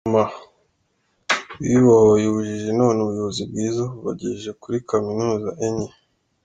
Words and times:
Ngoma: 0.03 0.25
Bibohoye 1.61 2.25
ubujiji 2.27 2.71
none 2.79 2.97
ubuyobozi 3.01 3.41
bwiza 3.49 3.81
bubagejeje 3.91 4.51
kuri 4.61 4.77
kaminuza 4.89 5.49
enye. 5.67 5.89